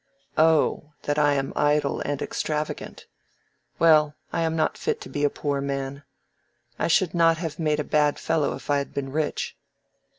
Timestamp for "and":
2.03-2.23